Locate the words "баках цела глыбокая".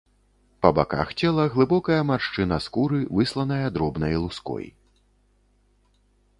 0.77-1.99